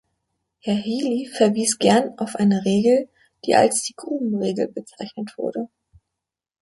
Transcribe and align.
Herr 0.61 0.77
Healey 0.77 1.27
verwies 1.27 1.77
gerne 1.77 2.15
auf 2.17 2.35
eine 2.37 2.65
Regel, 2.65 3.07
die 3.45 3.53
als 3.53 3.83
die 3.83 3.93
Gruben-Regel 3.95 4.67
bezeichnet 4.69 5.37
wurde. 5.37 5.69